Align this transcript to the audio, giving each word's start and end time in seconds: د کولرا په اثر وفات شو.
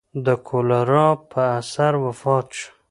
د 0.25 0.27
کولرا 0.47 1.07
په 1.31 1.41
اثر 1.59 1.93
وفات 2.05 2.47
شو. 2.57 2.69